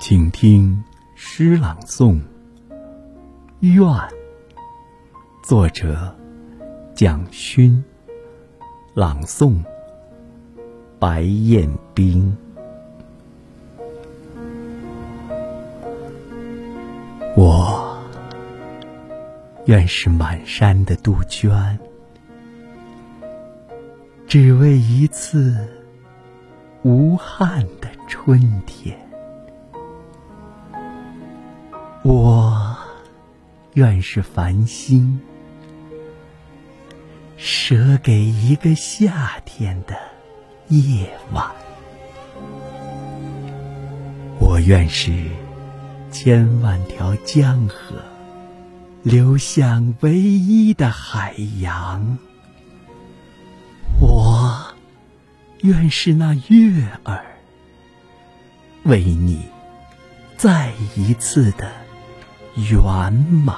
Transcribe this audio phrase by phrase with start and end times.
[0.00, 0.82] 请听
[1.14, 2.14] 诗朗诵
[3.60, 3.84] 《愿》，
[5.42, 6.16] 作者
[6.94, 7.84] 蒋勋，
[8.94, 9.62] 朗诵
[10.98, 12.34] 白彦冰。
[17.36, 18.02] 我
[19.66, 21.78] 愿是满山的杜鹃，
[24.26, 25.54] 只为一次
[26.84, 28.98] 无憾的春天。
[32.02, 32.78] 我
[33.74, 35.20] 愿是繁星，
[37.36, 39.94] 舍给一个夏天的
[40.68, 41.50] 夜晚。
[44.38, 45.12] 我愿是
[46.10, 47.96] 千万条江河，
[49.02, 52.16] 流向唯一的海洋。
[54.00, 54.74] 我
[55.60, 57.26] 愿是那月儿，
[58.84, 59.44] 为你
[60.38, 61.79] 再一次的。
[62.56, 63.56] 圆满。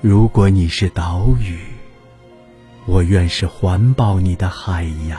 [0.00, 1.58] 如果你是岛屿，
[2.86, 5.18] 我愿是环抱你的海洋；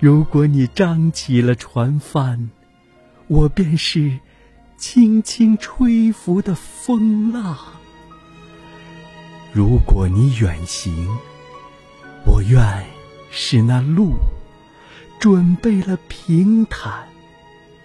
[0.00, 2.50] 如果你张起了船帆，
[3.28, 4.18] 我便是
[4.76, 7.56] 轻轻吹拂的风浪；
[9.52, 11.08] 如果你远行，
[12.26, 12.86] 我愿
[13.30, 14.14] 是那路，
[15.20, 17.08] 准备了平坦。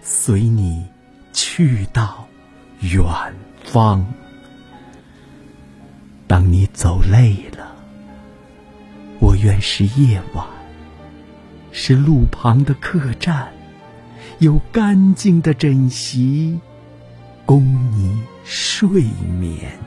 [0.02, 0.86] 随你
[1.32, 2.26] 去到
[2.80, 3.04] 远
[3.64, 4.06] 方。
[6.26, 7.74] 当你走累了，
[9.20, 10.46] 我愿是夜晚，
[11.72, 13.48] 是路旁的客栈，
[14.38, 16.58] 有干净的枕席，
[17.44, 19.02] 供你睡
[19.38, 19.78] 眠。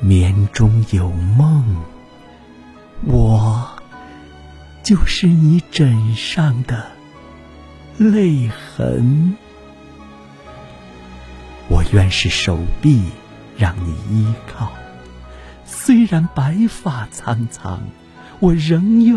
[0.00, 1.64] 眠中有梦，
[3.06, 3.68] 我
[4.82, 6.93] 就是你枕上的。
[7.96, 9.36] 泪痕，
[11.68, 13.04] 我愿是手臂，
[13.56, 14.72] 让你依靠。
[15.64, 17.78] 虽然白发苍苍，
[18.40, 19.16] 我仍愿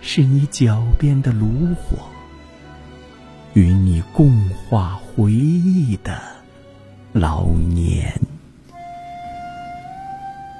[0.00, 2.08] 是你脚边的炉火，
[3.52, 6.18] 与你共话回忆的
[7.12, 8.18] 老年。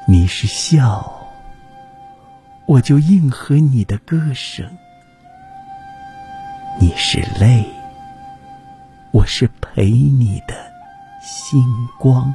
[0.06, 1.30] 你是笑，
[2.66, 4.70] 我就应和你的歌声。
[6.82, 7.62] 你是泪，
[9.12, 10.54] 我是陪你的
[11.22, 11.62] 星
[11.98, 12.34] 光。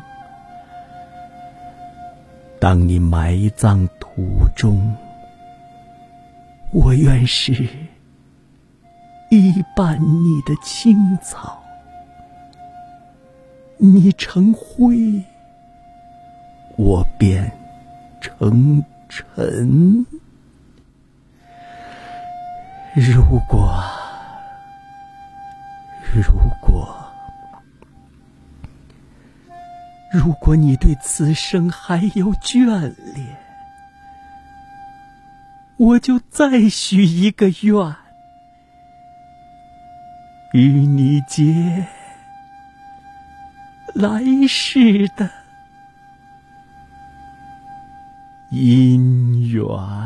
[2.60, 4.96] 当你埋葬途中，
[6.72, 7.54] 我愿是
[9.32, 11.60] 一半你的青草。
[13.78, 15.24] 你成灰，
[16.78, 17.52] 我便
[18.22, 20.06] 成尘。
[22.94, 23.84] 如果。
[26.16, 26.22] 如
[26.62, 27.12] 果，
[30.14, 32.66] 如果你对此生还有眷
[33.14, 33.36] 恋，
[35.76, 37.96] 我就再许一个愿，
[40.54, 41.86] 与你结
[43.94, 45.30] 来世的
[48.52, 50.05] 姻缘。